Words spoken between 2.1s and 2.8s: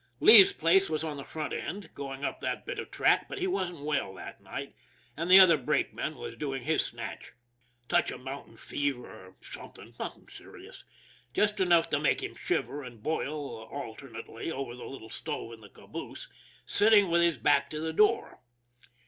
up that bit